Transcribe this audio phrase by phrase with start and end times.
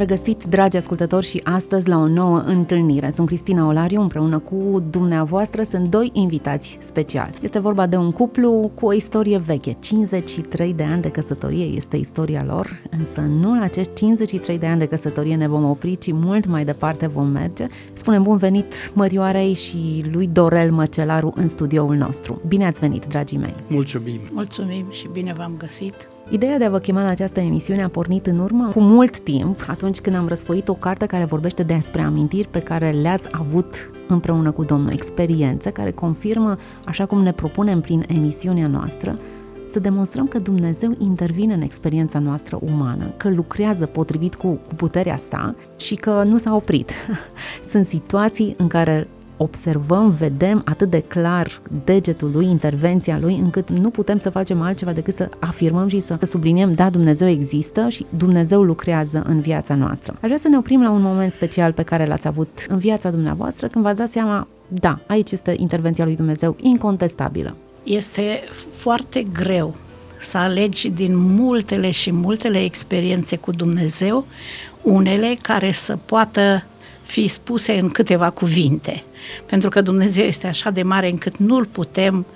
[0.00, 3.10] Regăsit, dragi ascultători, și astăzi la o nouă întâlnire.
[3.10, 7.34] Sunt Cristina Olariu, împreună cu dumneavoastră sunt doi invitați speciali.
[7.42, 9.76] Este vorba de un cuplu cu o istorie veche.
[9.80, 14.78] 53 de ani de căsătorie este istoria lor, însă nu la acești 53 de ani
[14.78, 17.66] de căsătorie ne vom opri, ci mult mai departe vom merge.
[17.92, 22.40] Spunem bun venit Mărioarei și lui Dorel Măcelaru în studioul nostru.
[22.48, 23.54] Bine ați venit, dragii mei!
[23.66, 24.20] Mulțumim!
[24.32, 26.08] Mulțumim și bine v-am găsit!
[26.32, 29.64] Ideea de a vă chema la această emisiune a pornit în urmă cu mult timp,
[29.68, 34.50] atunci când am răsfoit o carte care vorbește despre amintiri pe care le-ați avut împreună
[34.50, 39.18] cu Domnul, experiențe care confirmă, așa cum ne propunem prin emisiunea noastră,
[39.66, 45.16] să demonstrăm că Dumnezeu intervine în experiența noastră umană, că lucrează potrivit cu, cu puterea
[45.16, 46.92] sa și că nu s-a oprit.
[47.70, 49.08] Sunt situații în care
[49.42, 54.92] observăm, vedem atât de clar degetul lui, intervenția lui, încât nu putem să facem altceva
[54.92, 60.12] decât să afirmăm și să subliniem, da, Dumnezeu există și Dumnezeu lucrează în viața noastră.
[60.12, 63.10] Aș vrea să ne oprim la un moment special pe care l-ați avut în viața
[63.10, 67.56] dumneavoastră, când v-ați dat seama, da, aici este intervenția lui Dumnezeu incontestabilă.
[67.82, 68.40] Este
[68.72, 69.74] foarte greu
[70.18, 74.26] să alegi din multele și multele experiențe cu Dumnezeu
[74.82, 76.64] unele care să poată
[77.10, 79.02] fi spuse în câteva cuvinte.
[79.46, 82.26] Pentru că Dumnezeu este așa de mare încât nu-l putem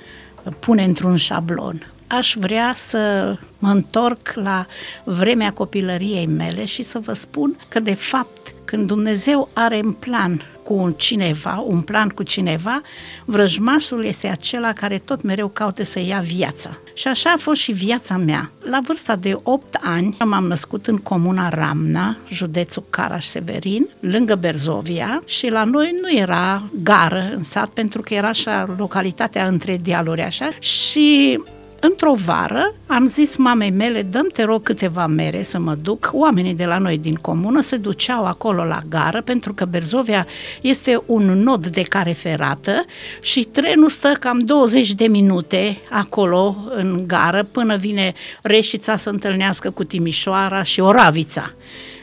[0.58, 1.92] pune într-un șablon.
[2.06, 4.66] Aș vrea să mă întorc la
[5.04, 10.42] vremea copilăriei mele și să vă spun că, de fapt, când Dumnezeu are în plan
[10.64, 12.80] cu un cineva, un plan cu cineva,
[13.24, 16.78] vrăjmașul este acela care tot mereu caută să ia viața.
[16.94, 18.50] Și așa a fost și viața mea.
[18.70, 25.50] La vârsta de 8 ani m-am născut în comuna Ramna, județul Caraș-Severin, lângă Berzovia și
[25.50, 30.50] la noi nu era gară în sat pentru că era așa localitatea între dealuri așa
[30.58, 31.38] și
[31.84, 36.10] într-o vară am zis mamei mele, dăm te rog câteva mere să mă duc.
[36.12, 40.26] Oamenii de la noi din comună se duceau acolo la gară pentru că Berzovia
[40.60, 42.84] este un nod de care ferată
[43.20, 48.12] și trenul stă cam 20 de minute acolo în gară până vine
[48.42, 51.52] Reșița să întâlnească cu Timișoara și Oravița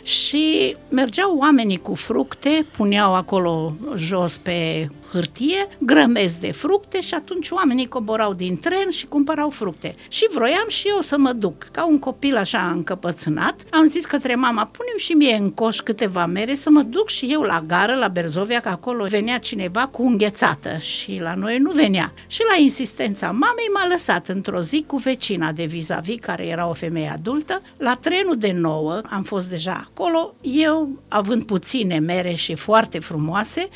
[0.04, 7.50] și mergeau oamenii cu fructe, puneau acolo jos pe hârtie, grămezi de fructe și atunci
[7.50, 9.96] oamenii coborau din tren și cumpărau fructe.
[10.08, 11.64] Și vroiam și eu să mă duc.
[11.64, 16.26] Ca un copil așa încăpățânat, am zis către mama, punem și mie în coș câteva
[16.26, 20.02] mere să mă duc și eu la gară, la Berzovia, că acolo venea cineva cu
[20.02, 22.14] înghețată și la noi nu venea.
[22.28, 26.74] Și la insistența mamei m-a lăsat într-o zi cu vecina de vis-a-vis, care era o
[26.74, 32.56] femeie adultă, la trenul de nouă, am fost deja acolo, eu, având puține mere și
[32.56, 33.70] foarte frumoase,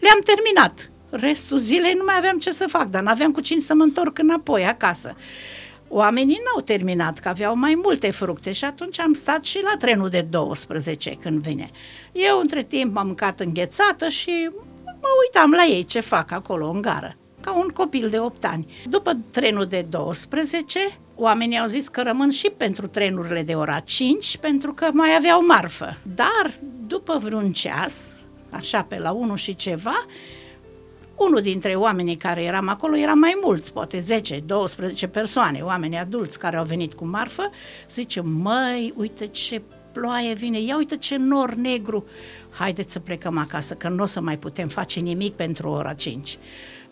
[0.00, 0.90] le-am terminat.
[1.10, 4.18] Restul zilei nu mai aveam ce să fac, dar n-aveam cu cine să mă întorc
[4.18, 5.16] înapoi acasă.
[5.88, 10.08] Oamenii n-au terminat, că aveau mai multe fructe și atunci am stat și la trenul
[10.08, 11.70] de 12 când vine.
[12.12, 14.48] Eu între timp m-am mâncat înghețată și
[14.84, 18.66] mă uitam la ei ce fac acolo în gară, ca un copil de 8 ani.
[18.84, 20.78] După trenul de 12,
[21.14, 25.46] oamenii au zis că rămân și pentru trenurile de ora 5, pentru că mai aveau
[25.46, 25.96] marfă.
[26.14, 26.52] Dar
[26.86, 28.14] după vreun ceas,
[28.50, 30.06] așa pe la 1 și ceva,
[31.16, 36.38] unul dintre oamenii care eram acolo, era mai mulți, poate 10, 12 persoane, oameni adulți
[36.38, 37.50] care au venit cu marfă,
[37.88, 39.62] zice, măi, uite ce
[39.92, 42.04] ploaie vine, ia uite ce nor negru,
[42.50, 46.38] haideți să plecăm acasă, că nu o să mai putem face nimic pentru ora 5.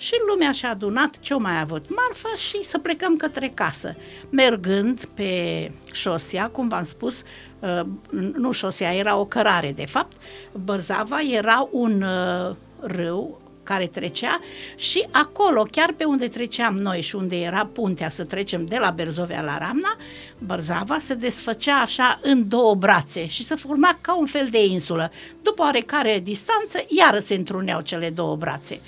[0.00, 3.96] Și lumea și-a adunat ce-o mai avut marfă și să plecăm către casă.
[4.30, 7.22] Mergând pe șosea, cum v-am spus,
[7.58, 10.16] uh, nu șosea, era o cărare de fapt,
[10.52, 14.40] Bărzava era un uh, râu care trecea
[14.76, 18.90] și acolo, chiar pe unde treceam noi și unde era puntea să trecem de la
[18.90, 19.96] Berzovia la Ramna,
[20.38, 25.12] Bărzava se desfăcea așa în două brațe și se forma ca un fel de insulă.
[25.42, 28.80] După oarecare distanță, iară se întruneau cele două brațe.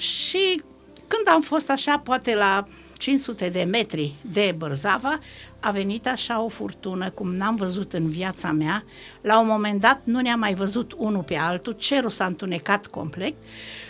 [0.00, 0.62] Și
[1.06, 2.64] când am fost așa, poate la
[2.96, 5.18] 500 de metri de Bărzava,
[5.60, 8.84] a venit așa o furtună cum n-am văzut în viața mea.
[9.20, 13.34] La un moment dat nu ne-am mai văzut unul pe altul, cerul s-a întunecat complet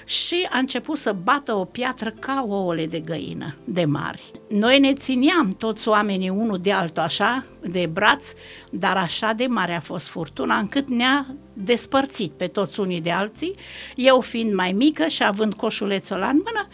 [0.04, 4.30] și a început să bată o piatră ca ouăle de găină, de mari.
[4.48, 8.32] Noi ne țineam toți oamenii unul de altul așa, de braț,
[8.70, 11.34] dar așa de mare a fost furtuna încât ne-a
[11.64, 13.54] despărțit pe toți unii de alții,
[13.96, 16.68] eu fiind mai mică și având coșulețul la în mână,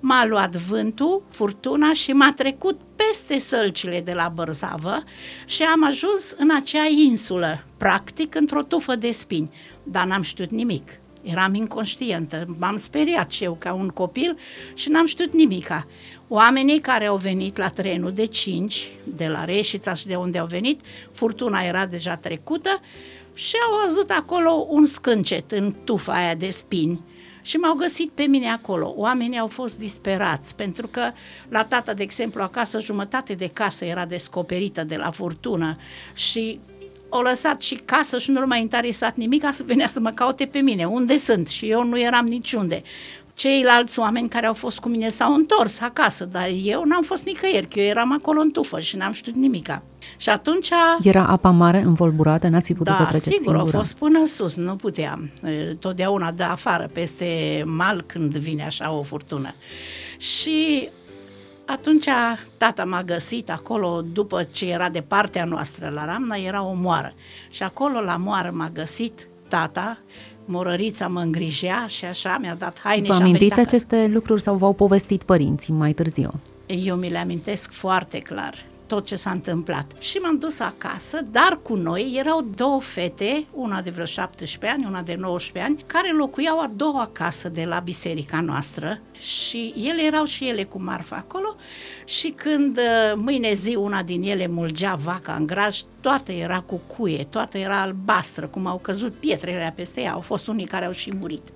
[0.00, 5.04] m-a luat vântul, furtuna și m-a trecut peste sălcile de la Bărzavă
[5.44, 9.50] și am ajuns în acea insulă, practic într-o tufă de spini,
[9.82, 11.00] dar n-am știut nimic.
[11.22, 14.36] Eram inconștientă, m-am speriat și eu ca un copil
[14.74, 15.86] și n-am știut nimica.
[16.28, 20.46] Oamenii care au venit la trenul de 5, de la Reșița și de unde au
[20.46, 20.80] venit,
[21.12, 22.80] furtuna era deja trecută
[23.36, 27.04] și au văzut acolo un scâncet în tufa aia de spini
[27.42, 28.94] și m-au găsit pe mine acolo.
[28.96, 31.10] Oamenii au fost disperați pentru că
[31.48, 35.76] la tata, de exemplu, acasă jumătate de casă era descoperită de la furtună
[36.14, 36.60] și
[37.08, 40.58] au lăsat și casă și nu mai interesat nimic, să venea să mă caute pe
[40.58, 42.82] mine, unde sunt și eu nu eram niciunde.
[43.34, 47.68] Ceilalți oameni care au fost cu mine s-au întors acasă, dar eu n-am fost nicăieri,
[47.68, 49.82] că eu eram acolo în tufă și n-am știut nimica.
[50.16, 50.68] Și atunci...
[51.02, 53.76] Era apa mare învolburată, n-ați fi putut da, să treceți sigur, singură.
[53.76, 55.30] a fost până sus, nu puteam.
[55.78, 59.54] Totdeauna de afară, peste mal, când vine așa o furtună.
[60.18, 60.88] Și
[61.66, 62.08] atunci
[62.56, 67.14] tata m-a găsit acolo, după ce era de partea noastră la Ramna, era o moară.
[67.50, 69.98] Și acolo la moară m-a găsit tata,
[70.44, 74.72] morărița mă îngrijea și așa mi-a dat haine Vă și amintiți aceste lucruri sau v-au
[74.72, 76.40] povestit părinții mai târziu?
[76.66, 78.54] Eu mi le amintesc foarte clar
[78.86, 79.92] tot ce s-a întâmplat.
[79.98, 84.86] Și m-am dus acasă, dar cu noi erau două fete, una de vreo 17 ani,
[84.88, 89.00] una de 19 ani, care locuiau a doua casă de la biserica noastră.
[89.18, 91.56] Și ele erau și ele cu marfă acolo.
[92.04, 96.80] Și când uh, mâine zi una din ele mulgea vaca în graj, toată era cu
[96.86, 100.92] cuie, toată era albastră, cum au căzut pietrele peste ea, au fost unii care au
[100.92, 101.52] și murit.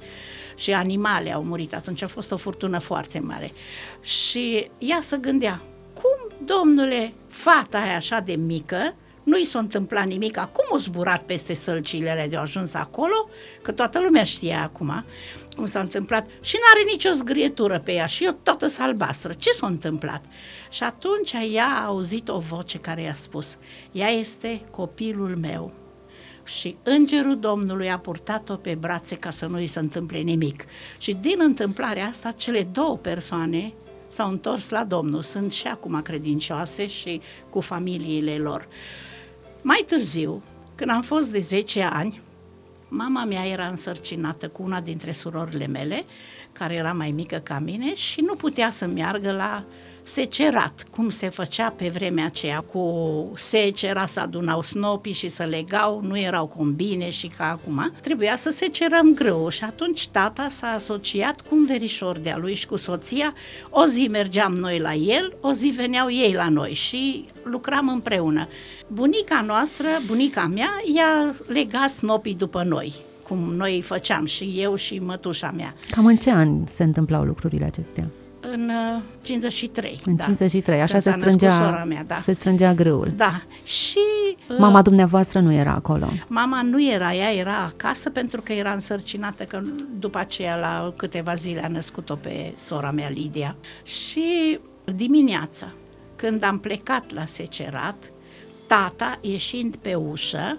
[0.56, 3.52] Și animale au murit, atunci a fost o furtună foarte mare.
[4.00, 5.60] Și ea se gândea,
[6.02, 11.22] cum, domnule, fata aia așa de mică, nu i s-a întâmplat nimic, acum o zburat
[11.22, 13.28] peste sălcile de ajuns acolo,
[13.62, 15.04] că toată lumea știa acum
[15.56, 19.32] cum s-a întâmplat și n-are nicio zgrietură pe ea și eu toată salbastră.
[19.32, 20.24] Ce s-a întâmplat?
[20.70, 23.58] Și atunci ea a auzit o voce care i-a spus,
[23.92, 25.72] ea este copilul meu,
[26.44, 30.64] și îngerul Domnului a purtat-o pe brațe ca să nu îi se întâmple nimic.
[30.98, 33.72] Și din întâmplarea asta, cele două persoane
[34.10, 37.20] s-au întors la Domnul, sunt și acum credincioase și
[37.50, 38.68] cu familiile lor.
[39.62, 40.42] Mai târziu,
[40.74, 42.20] când am fost de 10 ani,
[42.88, 46.04] mama mea era însărcinată cu una dintre surorile mele,
[46.52, 49.64] care era mai mică ca mine și nu putea să meargă la
[50.02, 56.00] secerat, cum se făcea pe vremea aceea, cu secera să adunau snopii și să legau,
[56.02, 61.40] nu erau combine și ca acum, trebuia să secerăm grâu și atunci tata s-a asociat
[61.40, 63.34] cu un verișor de-a lui și cu soția,
[63.70, 68.48] o zi mergeam noi la el, o zi veneau ei la noi și lucram împreună.
[68.86, 72.94] Bunica noastră, bunica mea, i-a legat snopii după noi,
[73.28, 75.74] cum noi făceam și eu și mătușa mea.
[75.90, 78.10] Cam în ce ani se întâmplau lucrurile acestea?
[78.40, 78.70] În
[79.22, 79.92] 53.
[79.92, 80.22] Uh, în da.
[80.22, 82.18] 53, așa se strângea, mea, da.
[82.18, 83.12] se strângea grâul.
[83.16, 83.42] Da.
[83.62, 83.98] Și...
[84.50, 86.06] Uh, mama dumneavoastră nu era acolo?
[86.28, 89.62] Mama nu era, ea era acasă pentru că era însărcinată, că
[89.98, 93.56] după aceea la câteva zile a născut-o pe sora mea, Lidia.
[93.82, 94.58] Și
[94.94, 95.72] dimineața,
[96.16, 98.12] când am plecat la secerat,
[98.66, 100.58] tata, ieșind pe ușă,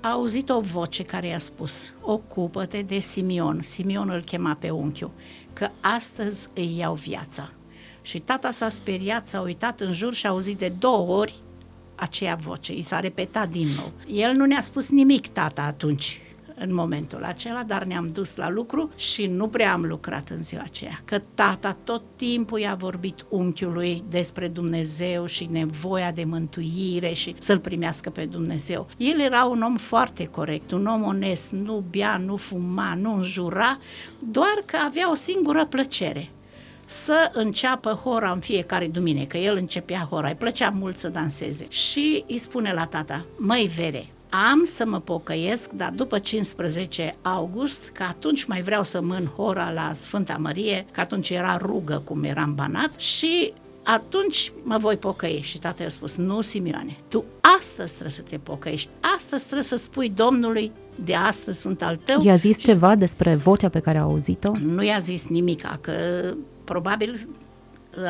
[0.00, 3.62] a auzit o voce care i-a spus, ocupă-te de Simion.
[3.62, 5.10] Simion îl chema pe unchiul
[5.52, 7.50] că astăzi îi iau viața.
[8.02, 11.34] Și tata s-a speriat, s-a uitat în jur și a auzit de două ori
[11.94, 12.74] aceea voce.
[12.74, 13.92] I s-a repetat din nou.
[14.06, 16.20] El nu ne-a spus nimic, tata, atunci,
[16.58, 20.62] în momentul acela, dar ne-am dus la lucru și nu prea am lucrat în ziua
[20.64, 21.00] aceea.
[21.04, 27.58] Că tata tot timpul i-a vorbit unchiului despre Dumnezeu și nevoia de mântuire și să-l
[27.58, 28.86] primească pe Dumnezeu.
[28.96, 33.78] El era un om foarte corect, un om onest, nu bea, nu fuma, nu înjura,
[34.30, 36.30] doar că avea o singură plăcere,
[36.84, 39.36] să înceapă hora în fiecare duminică.
[39.36, 41.66] El începea hora, îi plăcea mult să danseze.
[41.68, 47.88] Și îi spune la tata, măi vere, am să mă pocăiesc, dar după 15 august,
[47.88, 52.24] că atunci mai vreau să mân hora la Sfânta Mărie, că atunci era rugă cum
[52.24, 55.40] eram banat și atunci mă voi pocăi.
[55.42, 57.24] Și tatăl a spus, nu, Simioane, tu
[57.58, 60.72] astăzi trebuie să te pocăiești, astăzi trebuie să spui Domnului,
[61.04, 62.22] de astăzi sunt al tău.
[62.22, 64.52] I-a zis și ceva despre vocea pe care a auzit-o?
[64.58, 65.92] Nu i-a zis nimic, că
[66.64, 67.28] probabil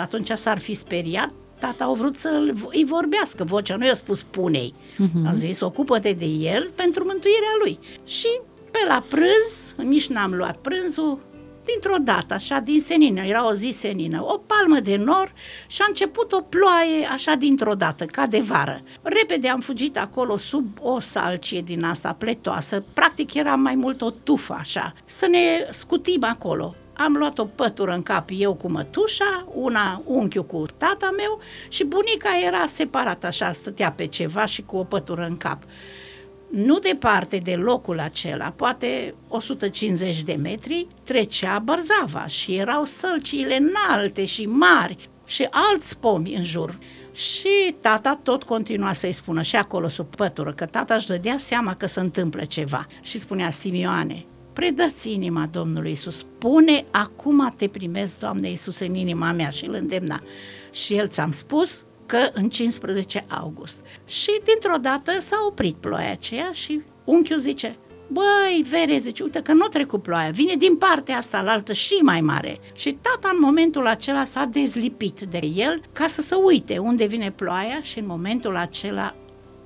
[0.00, 4.74] atunci s-ar fi speriat tata a vrut să îi vorbească, vocea nu i-a spus punei.
[4.94, 5.26] Uh-huh.
[5.26, 7.78] A zis, ocupă-te de el pentru mântuirea lui.
[8.04, 11.18] Și pe la prânz, nici n-am luat prânzul,
[11.72, 15.32] dintr-o dată, așa, din senină, era o zi senină, o palmă de nor
[15.66, 18.82] și a început o ploaie așa dintr-o dată, ca de vară.
[19.02, 24.10] Repede am fugit acolo sub o salcie din asta pletoasă, practic era mai mult o
[24.10, 29.46] tufă așa, să ne scutim acolo am luat o pătură în cap eu cu mătușa,
[29.54, 34.76] una unchiul cu tata meu și bunica era separată așa, stătea pe ceva și cu
[34.76, 35.62] o pătură în cap.
[36.50, 44.24] Nu departe de locul acela, poate 150 de metri, trecea Bărzava și erau sălciile înalte
[44.24, 46.78] și mari și alți pomi în jur.
[47.12, 51.74] Și tata tot continua să-i spună și acolo sub pătură, că tata își dădea seama
[51.74, 52.86] că se întâmplă ceva.
[53.00, 54.26] Și spunea, Simioane,
[54.58, 56.26] predați inima Domnului Isus.
[56.38, 60.22] Pune acum te primesc, Doamne Isus, în inima mea și îl îndemna.
[60.70, 63.80] Și el ți-am spus că în 15 august.
[64.04, 67.76] Și dintr-o dată s-a oprit ploaia aceea și unchiul zice,
[68.08, 71.94] Băi, vere, zice, uite că nu trecut ploaia, vine din partea asta la altă și
[72.02, 72.60] mai mare.
[72.74, 77.30] Și tata în momentul acela s-a dezlipit de el ca să se uite unde vine
[77.30, 79.14] ploaia și în momentul acela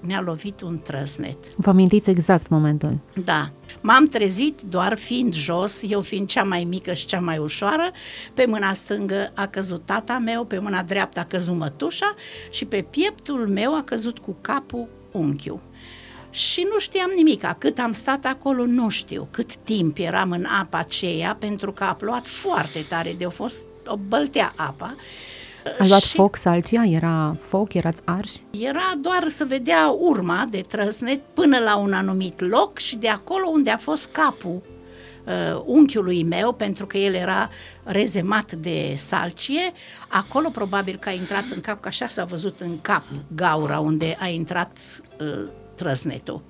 [0.06, 1.56] ne-a lovit un trăsnet.
[1.56, 2.98] Vă amintiți exact momentul?
[3.24, 3.50] Da.
[3.80, 7.90] M-am trezit doar fiind jos, eu fiind cea mai mică și cea mai ușoară,
[8.34, 12.14] pe mâna stângă a căzut tata meu, pe mâna dreaptă a căzut mătușa
[12.50, 15.62] și pe pieptul meu a căzut cu capul unchiul.
[16.30, 20.78] Și nu știam nimic, cât am stat acolo nu știu, cât timp eram în apa
[20.78, 24.96] aceea, pentru că a plouat foarte tare, de a fost o băltea apa
[25.78, 26.84] a luat și foc salcia?
[26.84, 27.74] Era foc?
[27.74, 28.42] Erați arși?
[28.50, 33.48] Era doar să vedea urma de trăsnet până la un anumit loc și de acolo
[33.48, 34.62] unde a fost capul
[35.24, 37.48] uh, unchiului meu, pentru că el era
[37.82, 39.72] rezemat de salcie,
[40.08, 43.04] acolo probabil că a intrat în cap, că așa s-a văzut în cap
[43.34, 44.78] gaura unde a intrat
[45.20, 46.42] uh, trăsnetul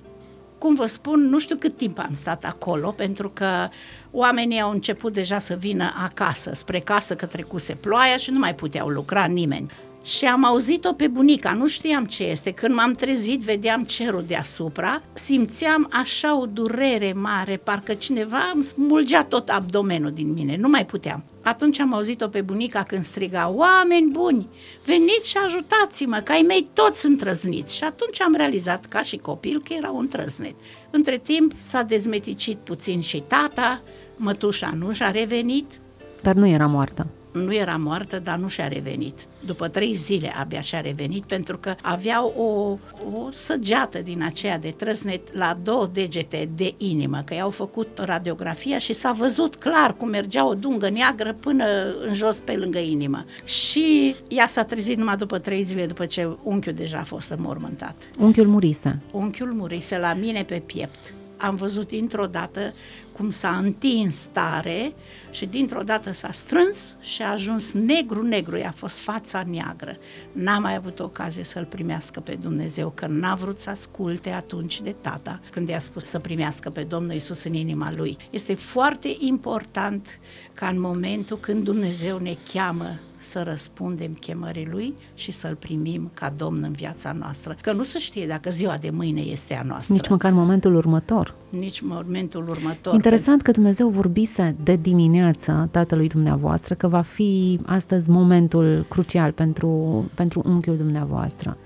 [0.63, 3.67] cum vă spun, nu știu cât timp am stat acolo, pentru că
[4.11, 8.55] oamenii au început deja să vină acasă, spre casă că trecuse ploaia și nu mai
[8.55, 9.71] puteau lucra nimeni.
[10.03, 12.51] Și am auzit-o pe bunica, nu știam ce este.
[12.51, 19.23] Când m-am trezit, vedeam cerul deasupra, simțeam așa o durere mare, parcă cineva îmi smulgea
[19.23, 21.23] tot abdomenul din mine, nu mai puteam.
[21.41, 24.47] Atunci am auzit-o pe bunica când striga, oameni buni,
[24.85, 27.75] veniți și ajutați-mă, că ai mei toți sunt trăzniți.
[27.75, 30.55] Și atunci am realizat, ca și copil, că era un trăznet.
[30.89, 33.81] Între timp s-a dezmeticit puțin și tata,
[34.15, 35.79] mătușa nu și-a revenit.
[36.21, 39.17] Dar nu era moartă nu era moartă, dar nu și-a revenit.
[39.45, 42.77] După trei zile abia și-a revenit pentru că avea o,
[43.13, 48.77] o săgeată din aceea de trăsnet la două degete de inimă, că i-au făcut radiografia
[48.77, 51.65] și s-a văzut clar cum mergea o dungă neagră până
[52.07, 53.25] în jos pe lângă inimă.
[53.43, 57.95] Și ea s-a trezit numai după trei zile după ce unchiul deja a fost înmormântat.
[58.19, 58.99] Unchiul murise.
[59.11, 61.13] Unchiul murise la mine pe piept
[61.43, 62.73] am văzut dintr-o dată
[63.11, 64.93] cum s-a întins tare
[65.31, 69.97] și dintr-o dată s-a strâns și a ajuns negru-negru, i-a fost fața neagră.
[70.31, 74.95] N-a mai avut ocazie să-L primească pe Dumnezeu, că n-a vrut să asculte atunci de
[75.01, 78.17] tata când i-a spus să primească pe Domnul Isus în inima lui.
[78.29, 80.19] Este foarte important
[80.53, 86.33] ca în momentul când Dumnezeu ne cheamă să răspundem chemării Lui și să-L primim ca
[86.37, 87.55] Domn în viața noastră.
[87.61, 89.93] Că nu se știe dacă ziua de mâine este a noastră.
[89.93, 91.35] Nici măcar momentul următor.
[91.49, 92.93] Nici momentul următor.
[92.93, 100.03] Interesant că Dumnezeu vorbise de dimineață tatălui dumneavoastră că va fi astăzi momentul crucial pentru,
[100.13, 101.57] pentru unchiul dumneavoastră.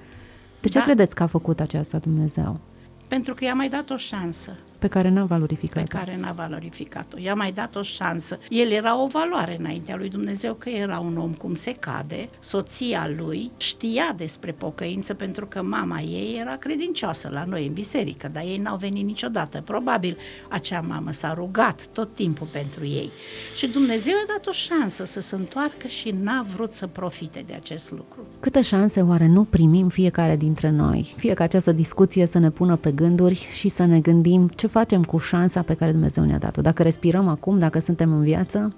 [0.61, 0.83] De ce da.
[0.83, 2.59] credeți că a făcut aceasta Dumnezeu?
[3.07, 4.51] Pentru că i-a mai dat o șansă.
[4.79, 7.17] Pe care n-a valorificat Pe care n-a valorificat-o.
[7.19, 8.39] I-a mai dat o șansă.
[8.49, 12.29] El era o valoare înaintea lui Dumnezeu, că era un om cum se cade.
[12.39, 18.29] Soția lui știa despre pocăință pentru că mama ei era credincioasă la noi în biserică,
[18.33, 19.61] dar ei n-au venit niciodată.
[19.61, 20.17] Probabil
[20.49, 23.11] acea mamă s-a rugat tot timpul pentru ei.
[23.55, 27.53] Și Dumnezeu a dat o șansă să se întoarcă și n-a vrut să profite de
[27.53, 28.21] acest lucru.
[28.39, 31.13] Câte șanse oare nu primim fiecare dintre noi?
[31.17, 34.73] Fie că această discuție să ne pună pe gânduri și să ne gândim ce ce
[34.73, 36.61] facem cu șansa pe care Dumnezeu ne-a dat-o?
[36.61, 38.73] Dacă respirăm acum, dacă suntem în viață,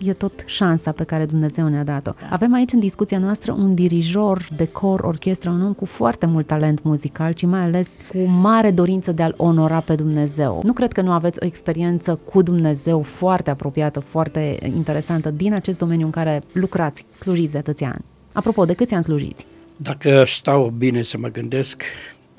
[0.00, 2.10] e tot șansa pe care Dumnezeu ne-a dat-o.
[2.20, 2.26] Da.
[2.30, 6.46] Avem aici în discuția noastră un dirijor de cor, orchestră, un om cu foarte mult
[6.46, 10.60] talent muzical, ci mai ales cu mare dorință de a-L onora pe Dumnezeu.
[10.64, 15.78] Nu cred că nu aveți o experiență cu Dumnezeu foarte apropiată, foarte interesantă din acest
[15.78, 18.04] domeniu în care lucrați, slujiți de atâția ani.
[18.32, 19.46] Apropo, de câți ani slujiți?
[19.76, 21.82] Dacă stau bine să mă gândesc,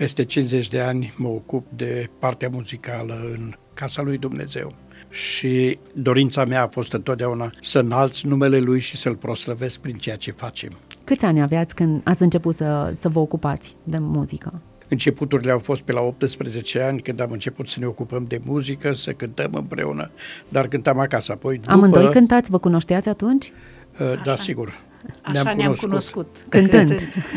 [0.01, 4.75] peste 50 de ani mă ocup de partea muzicală în Casa lui Dumnezeu
[5.10, 10.15] și dorința mea a fost întotdeauna să înalți numele Lui și să-L proslăvesc prin ceea
[10.15, 10.77] ce facem.
[11.03, 14.62] Câți ani aveați când ați început să, să vă ocupați de muzică?
[14.88, 18.93] Începuturile au fost pe la 18 ani, când am început să ne ocupăm de muzică,
[18.93, 20.12] să cântăm împreună,
[20.50, 21.31] dar cântam acasă.
[21.31, 22.50] Apoi, după, Amândoi cântați?
[22.50, 23.51] Vă cunoșteați atunci?
[24.00, 24.79] Uh, da, sigur.
[25.22, 26.46] Așa ne-am, ne-am cunoscut.
[26.50, 26.91] Cântând.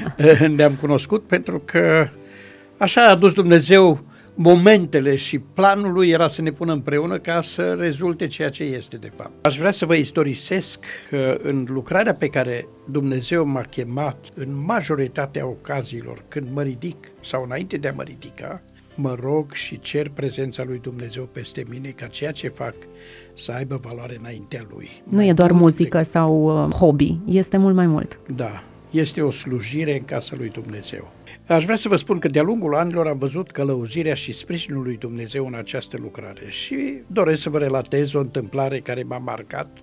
[0.56, 2.08] ne-am cunoscut pentru că
[2.84, 7.76] așa a adus Dumnezeu momentele și planul lui era să ne pună împreună ca să
[7.78, 9.46] rezulte ceea ce este de fapt.
[9.46, 15.46] Aș vrea să vă istorisesc că în lucrarea pe care Dumnezeu m-a chemat în majoritatea
[15.46, 18.62] ocaziilor când mă ridic sau înainte de a mă ridica,
[18.94, 22.74] mă rog și cer prezența lui Dumnezeu peste mine ca ceea ce fac
[23.36, 24.90] să aibă valoare înaintea lui.
[25.04, 26.02] Nu mai e doar muzică de...
[26.02, 28.18] sau uh, hobby, este mult mai mult.
[28.36, 31.12] Da, este o slujire în casa lui Dumnezeu.
[31.46, 34.96] Aș vrea să vă spun că de-a lungul anilor am văzut călăuzirea și sprijinul lui
[34.96, 39.78] Dumnezeu în această lucrare și doresc să vă relatez o întâmplare care m-a marcat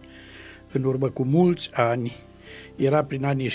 [0.71, 2.15] în urmă cu mulți ani.
[2.75, 3.53] Era prin anii 75-76,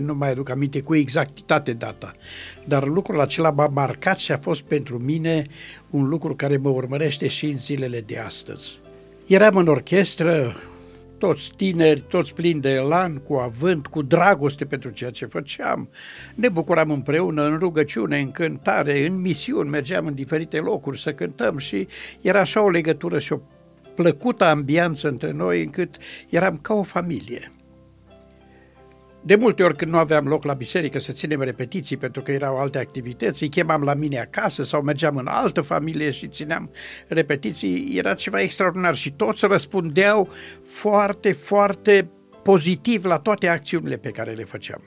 [0.00, 2.12] nu mai aduc aminte cu exactitate data,
[2.64, 5.46] dar lucrul acela m-a marcat și a fost pentru mine
[5.90, 8.78] un lucru care mă urmărește și în zilele de astăzi.
[9.26, 10.56] Eram în orchestră,
[11.20, 15.88] toți tineri, toți plini de elan, cu avânt, cu dragoste pentru ceea ce făceam.
[16.34, 21.58] Ne bucuram împreună în rugăciune, în cântare, în misiuni, mergeam în diferite locuri să cântăm
[21.58, 21.86] și
[22.20, 23.40] era așa o legătură și o
[23.94, 25.96] plăcută ambianță între noi încât
[26.28, 27.52] eram ca o familie.
[29.22, 32.56] De multe ori când nu aveam loc la biserică să ținem repetiții pentru că erau
[32.56, 36.70] alte activități, îi chemam la mine acasă sau mergeam în altă familie și țineam
[37.08, 40.28] repetiții, era ceva extraordinar și toți răspundeau
[40.64, 42.10] foarte, foarte
[42.42, 44.82] pozitiv la toate acțiunile pe care le făceam.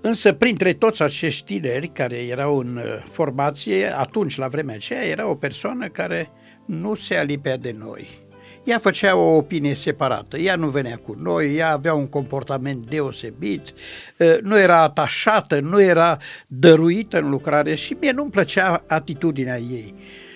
[0.00, 5.28] Însă, printre toți acești tineri care erau în uh, formație, atunci, la vremea aceea, era
[5.28, 6.30] o persoană care
[6.66, 8.25] nu se alipea de noi
[8.66, 13.72] ea făcea o opinie separată, ea nu venea cu noi, ea avea un comportament deosebit,
[14.20, 19.94] ă, nu era atașată, nu era dăruită în lucrare și mie nu-mi plăcea atitudinea ei.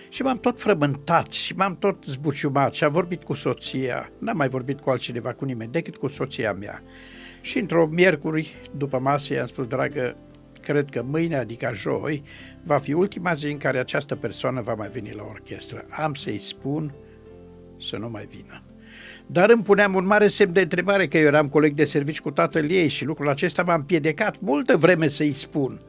[0.08, 4.48] Și m-am tot frământat și m-am tot zbuciumat și am vorbit cu soția, n-am mai
[4.48, 6.82] vorbit cu altcineva, cu nimeni, decât cu soția mea.
[7.40, 10.16] Și într-o miercuri, după masă, i-am spus, dragă,
[10.62, 12.22] cred că mâine, adică joi,
[12.64, 15.84] va fi ultima zi în care această persoană va mai veni la orchestră.
[15.90, 17.09] Am să-i spun uh,
[17.80, 18.62] să nu mai vină.
[19.26, 22.30] Dar îmi puneam un mare semn de întrebare că eu eram coleg de servici cu
[22.30, 25.80] tatăl ei și lucrul acesta m-a împiedicat multă vreme să-i spun.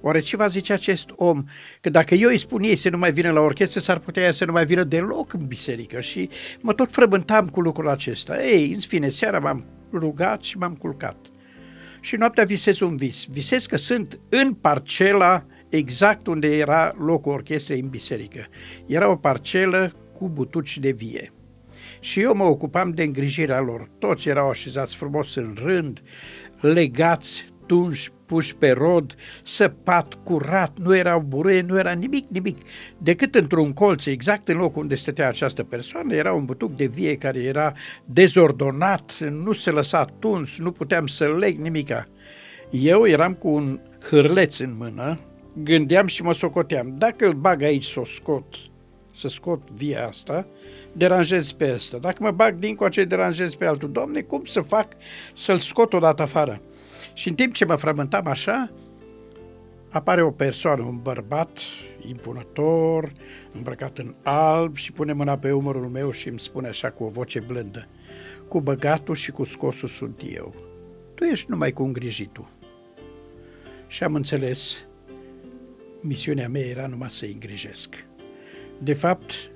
[0.00, 1.44] Oare ce va zice acest om?
[1.80, 4.32] Că dacă eu îi spun ei să nu mai vină la orchestră, s-ar putea ea
[4.32, 6.28] să nu mai vină deloc în biserică și
[6.60, 8.44] mă tot frăbântam cu lucrul acesta.
[8.44, 11.16] Ei, în fine, seara m-am rugat și m-am culcat.
[12.00, 13.26] Și noaptea visez un vis.
[13.30, 18.46] Visez că sunt în parcela exact unde era locul orchestrei în biserică.
[18.86, 21.32] Era o parcelă cu butuci de vie
[22.00, 23.88] și eu mă ocupam de îngrijirea lor.
[23.98, 26.02] Toți erau așezați frumos în rând,
[26.60, 32.58] legați, tunși, puși pe rod, săpat, curat, nu erau buruie, nu era nimic, nimic,
[32.98, 37.14] decât într-un colț, exact în locul unde stătea această persoană, era un butuc de vie
[37.14, 37.72] care era
[38.04, 42.06] dezordonat, nu se lăsa tuns, nu puteam să leg nimica.
[42.70, 45.20] Eu eram cu un hârleț în mână,
[45.62, 48.54] gândeam și mă socoteam, dacă îl bag aici să o scot,
[49.20, 50.46] să scot via asta,
[50.92, 51.98] deranjez pe ăsta.
[51.98, 53.92] Dacă mă bag din ce deranjez pe altul.
[53.92, 54.92] Domne, cum să fac
[55.34, 56.62] să-l scot odată afară?
[57.14, 58.72] Și în timp ce mă frământam așa,
[59.90, 61.58] apare o persoană, un bărbat
[62.06, 63.12] impunător,
[63.52, 67.08] îmbrăcat în alb și pune mâna pe umărul meu și îmi spune așa cu o
[67.08, 67.88] voce blândă,
[68.48, 70.54] cu băgatul și cu scosul sunt eu.
[71.14, 72.48] Tu ești numai cu îngrijitul.
[73.86, 74.76] Și am înțeles,
[76.00, 78.08] misiunea mea era numai să-i îngrijesc.
[78.82, 79.50] De fapt,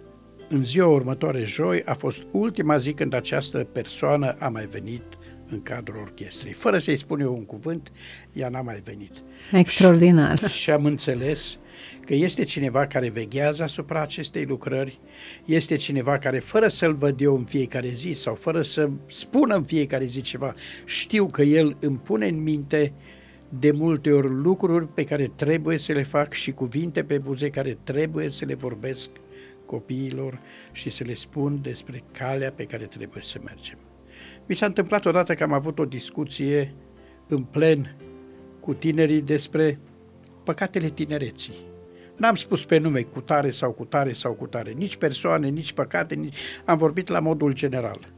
[0.48, 5.02] în ziua următoare, joi, a fost ultima zi când această persoană a mai venit
[5.48, 6.52] în cadrul orchestrei.
[6.52, 7.92] Fără să-i spun eu un cuvânt,
[8.32, 9.12] ea n-a mai venit.
[9.52, 10.48] Extraordinar.
[10.48, 11.58] Și, și am înțeles
[12.06, 14.98] că este cineva care veghează asupra acestei lucrări,
[15.44, 19.64] este cineva care, fără să-l văd eu în fiecare zi sau fără să spună în
[19.64, 22.92] fiecare zi ceva, știu că el îmi pune în minte
[23.58, 27.78] de multe ori lucruri pe care trebuie să le fac și cuvinte pe buze care
[27.84, 29.10] trebuie să le vorbesc
[29.66, 30.38] copiilor
[30.72, 33.78] și să le spun despre calea pe care trebuie să mergem.
[34.46, 36.74] Mi s-a întâmplat odată că am avut o discuție
[37.28, 37.96] în plen
[38.60, 39.78] cu tinerii despre
[40.44, 41.54] păcatele tinereții.
[42.16, 45.72] N-am spus pe nume cu tare sau cu tare sau cu tare, nici persoane, nici
[45.72, 46.36] păcate, nici...
[46.64, 48.13] am vorbit la modul general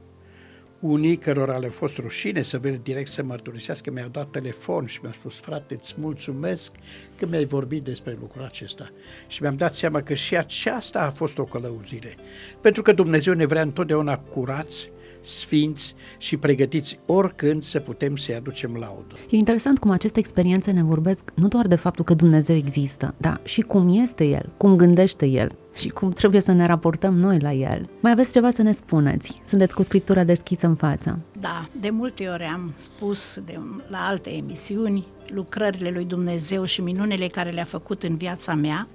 [0.81, 5.13] unii cărora le-a fost rușine să vină direct să mărturisească, mi-au dat telefon și mi-au
[5.13, 6.73] spus, frate, îți mulțumesc
[7.17, 8.91] că mi-ai vorbit despre lucrul acesta.
[9.29, 12.15] Și mi-am dat seama că și aceasta a fost o călăuzire.
[12.61, 14.91] Pentru că Dumnezeu ne vrea întotdeauna curați,
[15.27, 19.15] sfinți și pregătiți oricând să putem să-i aducem laudă.
[19.31, 23.41] E interesant cum aceste experiențe ne vorbesc nu doar de faptul că Dumnezeu există, dar
[23.45, 27.53] și cum este El, cum gândește El și cum trebuie să ne raportăm noi la
[27.53, 27.89] El.
[28.01, 29.41] Mai aveți ceva să ne spuneți?
[29.47, 31.19] Sunteți cu scriptura deschisă în față.
[31.41, 37.27] Da, de multe ori am spus de, la alte emisiuni lucrările lui Dumnezeu și minunile
[37.27, 38.89] care le-a făcut în viața mea,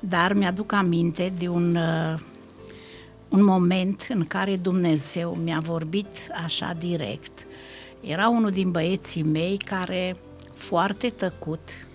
[0.00, 2.20] dar mi-aduc aminte de un uh,
[3.28, 7.46] un moment în care Dumnezeu mi-a vorbit așa direct.
[8.00, 10.16] Era unul din băieții mei care
[10.54, 11.85] foarte tăcut,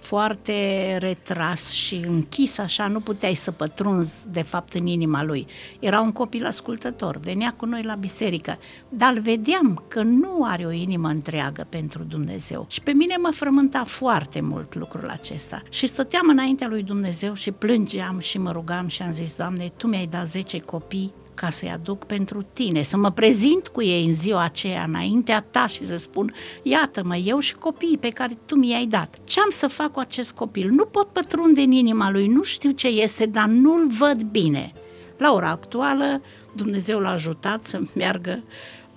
[0.00, 5.46] foarte retras și închis așa, nu puteai să pătrunzi de fapt în inima lui.
[5.78, 8.58] Era un copil ascultător, venea cu noi la biserică,
[8.88, 12.66] dar vedeam că nu are o inimă întreagă pentru Dumnezeu.
[12.68, 15.62] Și pe mine mă frământa foarte mult lucrul acesta.
[15.70, 19.86] Și stăteam înaintea lui Dumnezeu și plângeam și mă rugam și am zis, Doamne, Tu
[19.86, 24.12] mi-ai dat 10 copii ca să-i aduc pentru tine, să mă prezint cu ei în
[24.12, 28.86] ziua aceea înaintea ta și să spun, iată-mă, eu și copiii pe care tu mi-ai
[28.86, 29.18] dat.
[29.24, 30.68] Ce am să fac cu acest copil?
[30.70, 34.72] Nu pot pătrunde în inima lui, nu știu ce este, dar nu-l văd bine.
[35.16, 36.22] La ora actuală,
[36.52, 38.42] Dumnezeu l-a ajutat să meargă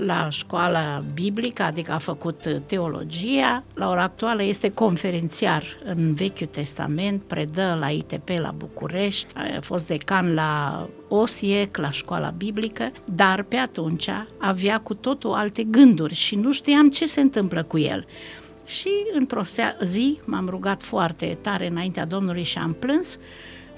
[0.05, 3.63] la școala biblică, adică a făcut teologia.
[3.73, 9.87] La ora actuală este conferențiar în Vechiul Testament, predă la ITP la București, a fost
[9.87, 16.35] decan la OSIEC, la școala biblică, dar pe atunci avea cu totul alte gânduri și
[16.35, 18.05] nu știam ce se întâmplă cu el.
[18.65, 19.41] Și într-o
[19.83, 23.17] zi m-am rugat foarte tare înaintea Domnului și am plâns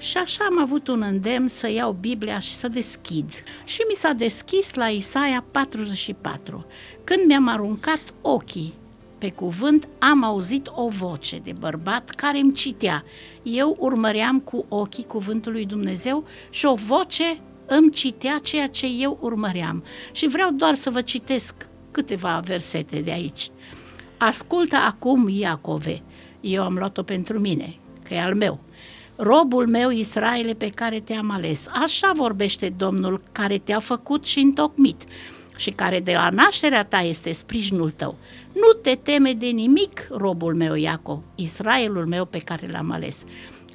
[0.04, 3.30] și așa am avut un îndemn să iau Biblia și să deschid.
[3.64, 6.66] Și mi s-a deschis la Isaia 44.
[7.04, 8.74] Când mi-am aruncat ochii
[9.18, 13.04] pe cuvânt, am auzit o voce de bărbat care îmi citea.
[13.42, 19.18] Eu urmăream cu ochii cuvântul lui Dumnezeu și o voce îmi citea ceea ce eu
[19.20, 19.84] urmăream.
[20.12, 23.50] Și vreau doar să vă citesc câteva versete de aici.
[24.18, 26.02] Ascultă acum, Iacove,
[26.40, 28.60] eu am luat-o pentru mine, că e al meu
[29.16, 31.68] robul meu Israele pe care te-am ales.
[31.82, 35.02] Așa vorbește Domnul care te-a făcut și întocmit
[35.56, 38.16] și care de la nașterea ta este sprijinul tău.
[38.52, 43.24] Nu te teme de nimic, robul meu Iacov, Israelul meu pe care l-am ales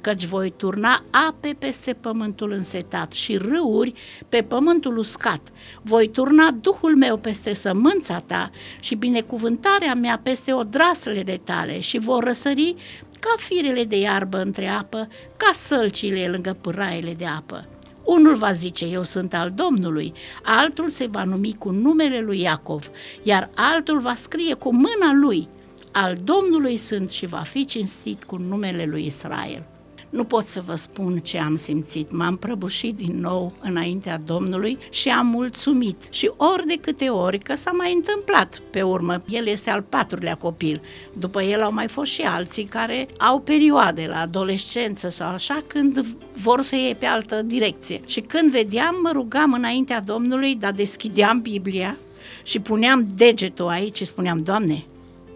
[0.00, 3.92] căci voi turna ape peste pământul însetat și râuri
[4.28, 5.40] pe pământul uscat.
[5.82, 8.50] Voi turna Duhul meu peste sămânța ta
[8.80, 12.74] și binecuvântarea mea peste odraslele tale și vor răsări
[13.20, 17.68] ca firele de iarbă între apă, ca sălcile lângă pâraiele de apă.
[18.04, 22.90] Unul va zice, eu sunt al Domnului, altul se va numi cu numele lui Iacov,
[23.22, 25.48] iar altul va scrie cu mâna lui,
[25.92, 29.64] al Domnului sunt și va fi cinstit cu numele lui Israel.
[30.10, 32.12] Nu pot să vă spun ce am simțit.
[32.12, 36.08] M-am prăbușit din nou înaintea Domnului și am mulțumit.
[36.10, 40.34] Și ori de câte ori, că s-a mai întâmplat pe urmă, el este al patrulea
[40.34, 40.80] copil.
[41.18, 46.06] După el au mai fost și alții care au perioade la adolescență sau așa când
[46.42, 48.00] vor să iei pe altă direcție.
[48.06, 51.96] Și când vedeam, mă rugam înaintea Domnului, dar deschideam Biblia
[52.42, 54.84] și puneam degetul aici și spuneam, Doamne,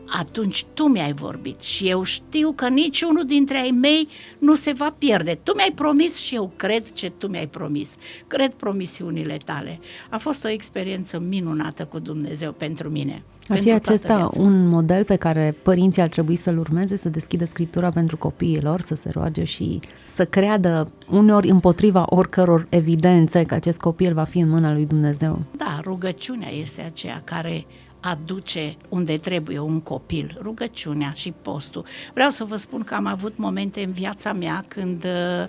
[0.07, 4.95] atunci tu mi-ai vorbit și eu știu că niciunul dintre ai mei nu se va
[4.99, 5.39] pierde.
[5.43, 7.97] Tu mi-ai promis și eu cred ce tu mi-ai promis.
[8.27, 9.81] Cred promisiunile tale.
[10.11, 13.23] A fost o experiență minunată cu Dumnezeu pentru mine.
[13.49, 14.41] Ar fi acesta viața.
[14.41, 18.81] un model pe care părinții ar trebui să-l urmeze, să deschidă scriptura pentru copiii lor,
[18.81, 24.39] să se roage și să creadă uneori împotriva oricăror evidențe că acest copil va fi
[24.39, 25.43] în mâna lui Dumnezeu.
[25.57, 27.67] Da, rugăciunea este aceea care
[28.05, 31.85] aduce unde trebuie un copil, rugăciunea și postul.
[32.13, 35.49] Vreau să vă spun că am avut momente în viața mea când uh,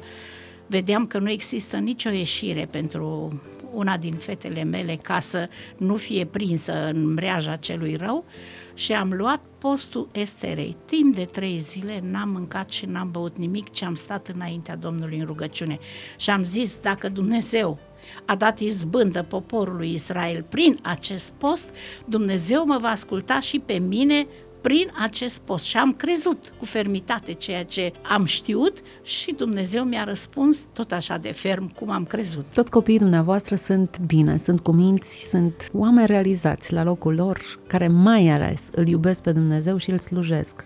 [0.67, 3.29] vedeam că nu există nicio ieșire pentru
[3.73, 8.25] una din fetele mele ca să nu fie prinsă în mreaja celui rău
[8.73, 10.75] și am luat postul Esterei.
[10.85, 15.19] Timp de trei zile n-am mâncat și n-am băut nimic, ce am stat înaintea Domnului
[15.19, 15.79] în rugăciune.
[16.17, 17.79] Și am zis, dacă Dumnezeu
[18.25, 21.69] a dat izbândă poporului Israel prin acest post,
[22.05, 24.27] Dumnezeu mă va asculta și pe mine
[24.67, 25.65] prin acest post.
[25.65, 31.17] Și am crezut cu fermitate ceea ce am știut și Dumnezeu mi-a răspuns tot așa
[31.17, 32.45] de ferm cum am crezut.
[32.53, 38.29] Toți copiii dumneavoastră sunt bine, sunt cuminți, sunt oameni realizați la locul lor, care mai
[38.29, 40.65] ales îl iubesc pe Dumnezeu și îl slujesc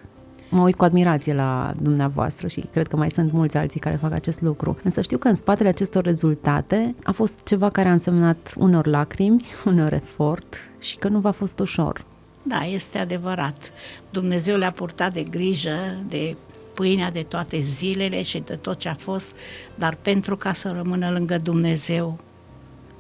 [0.50, 4.12] mă uit cu admirație la dumneavoastră și cred că mai sunt mulți alții care fac
[4.12, 4.78] acest lucru.
[4.84, 9.46] Însă știu că în spatele acestor rezultate a fost ceva care a însemnat unor lacrimi,
[9.66, 12.06] unor efort și că nu v-a fost ușor.
[12.44, 13.72] Da, este adevărat.
[14.10, 16.36] Dumnezeu le-a purtat de grijă de
[16.74, 19.38] pâinea de toate zilele și de tot ce a fost,
[19.76, 22.20] dar pentru ca să rămână lângă Dumnezeu,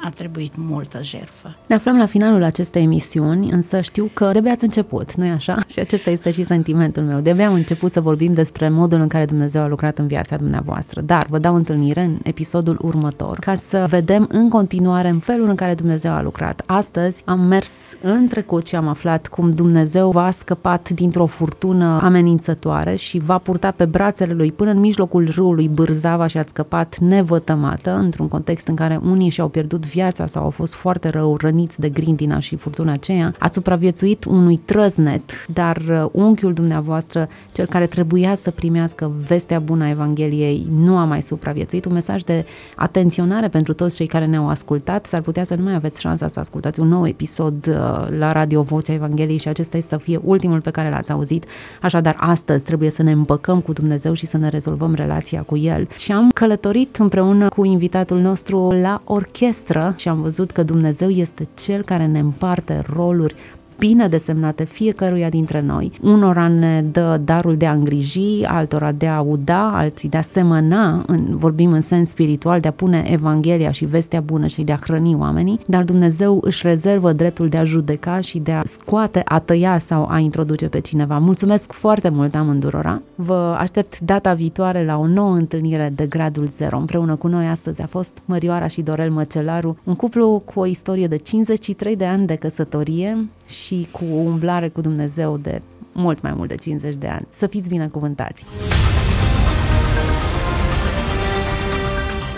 [0.01, 1.55] a trebuit multă jerfă.
[1.65, 5.57] Ne aflăm la finalul acestei emisiuni, însă știu că de ați început, nu-i așa?
[5.71, 7.19] Și acesta este și sentimentul meu.
[7.19, 11.01] De am început să vorbim despre modul în care Dumnezeu a lucrat în viața dumneavoastră.
[11.01, 15.55] Dar vă dau întâlnire în episodul următor ca să vedem în continuare în felul în
[15.55, 16.63] care Dumnezeu a lucrat.
[16.65, 22.95] Astăzi am mers în trecut și am aflat cum Dumnezeu v-a scăpat dintr-o furtună amenințătoare
[22.95, 27.95] și v-a purtat pe brațele lui până în mijlocul râului Bârzava și ați scăpat nevătămată
[27.95, 31.89] într-un context în care unii și-au pierdut viața sau au fost foarte rău răniți de
[31.89, 38.35] grindina și furtuna aceea, ați supraviețuit unui trăznet, dar uh, unchiul dumneavoastră, cel care trebuia
[38.35, 41.85] să primească vestea bună a Evangheliei, nu a mai supraviețuit.
[41.85, 45.05] Un mesaj de atenționare pentru toți cei care ne-au ascultat.
[45.05, 47.73] S-ar putea să nu mai aveți șansa să ascultați un nou episod uh,
[48.17, 51.45] la Radio Vocea Evangheliei și acesta este să fie ultimul pe care l-ați auzit.
[51.81, 55.87] Așadar, astăzi trebuie să ne împăcăm cu Dumnezeu și să ne rezolvăm relația cu El.
[55.97, 61.09] Și am călătorit împreună cu invitatul nostru la orchestră noastră și am văzut că Dumnezeu
[61.09, 63.35] este Cel care ne împarte roluri
[63.79, 65.91] bine desemnate fiecăruia dintre noi.
[66.01, 71.03] Unora ne dă darul de a îngriji, altora de a auda, alții de a semăna,
[71.07, 74.77] în, vorbim în sens spiritual, de a pune Evanghelia și vestea bună și de a
[74.81, 79.39] hrăni oamenii, dar Dumnezeu își rezervă dreptul de a judeca și de a scoate, a
[79.39, 81.17] tăia sau a introduce pe cineva.
[81.17, 83.01] Mulțumesc foarte mult amândurora.
[83.15, 86.77] Vă aștept data viitoare la o nouă întâlnire de gradul 0.
[86.77, 91.07] Împreună cu noi astăzi a fost Mărioara și Dorel Măcelaru, un cuplu cu o istorie
[91.07, 93.29] de 53 de ani de căsătorie
[93.69, 97.27] și cu o umblare cu Dumnezeu de mult mai mult de 50 de ani.
[97.29, 98.45] Să fiți binecuvântați!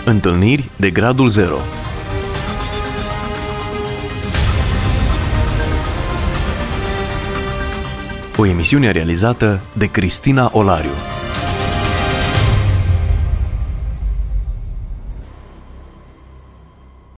[0.04, 1.56] Întâlniri de gradul 0
[8.36, 10.90] O emisiune realizată de Cristina Olariu.